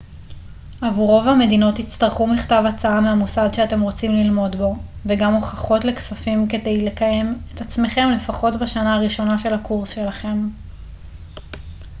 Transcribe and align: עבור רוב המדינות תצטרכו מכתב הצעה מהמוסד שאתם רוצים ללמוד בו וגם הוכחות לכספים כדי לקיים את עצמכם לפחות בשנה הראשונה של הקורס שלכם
עבור 0.81 1.07
רוב 1.07 1.27
המדינות 1.27 1.75
תצטרכו 1.75 2.27
מכתב 2.27 2.63
הצעה 2.69 3.01
מהמוסד 3.01 3.49
שאתם 3.53 3.81
רוצים 3.81 4.11
ללמוד 4.11 4.55
בו 4.55 4.75
וגם 5.05 5.33
הוכחות 5.33 5.85
לכספים 5.85 6.47
כדי 6.47 6.85
לקיים 6.85 7.39
את 7.55 7.61
עצמכם 7.61 8.09
לפחות 8.15 8.55
בשנה 8.59 8.93
הראשונה 8.95 9.37
של 9.37 9.53
הקורס 9.53 9.89
שלכם 9.89 10.47